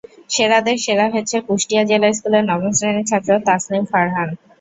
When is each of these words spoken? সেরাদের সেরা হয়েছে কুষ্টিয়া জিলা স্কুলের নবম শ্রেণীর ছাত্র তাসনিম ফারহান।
সেরাদের 0.29 0.77
সেরা 0.85 1.05
হয়েছে 1.13 1.37
কুষ্টিয়া 1.47 1.83
জিলা 1.89 2.09
স্কুলের 2.13 2.43
নবম 2.49 2.71
শ্রেণীর 2.77 3.07
ছাত্র 3.09 3.29
তাসনিম 3.47 3.83
ফারহান। 3.91 4.29